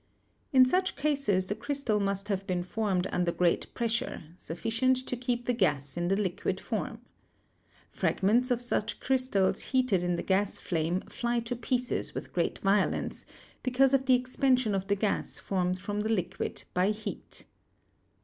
[0.51, 5.45] In such cases the crystal must have been formed under great pressure, sufficient to keep
[5.45, 7.01] the gas in the liquid form.
[7.91, 13.27] Fragments of such crystals heated in the gas flame fly to pieces with great violence,
[13.61, 17.45] because of the expansion of the gas formed from the liquid by heat.